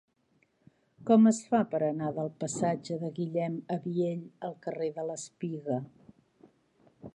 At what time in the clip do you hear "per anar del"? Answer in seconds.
1.73-2.31